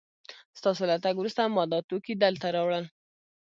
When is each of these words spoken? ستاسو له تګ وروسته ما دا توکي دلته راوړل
ستاسو 0.59 0.81
له 0.91 0.95
تګ 1.03 1.13
وروسته 1.17 1.41
ما 1.55 1.63
دا 1.71 1.79
توکي 1.89 2.13
دلته 2.23 2.47
راوړل 2.55 2.85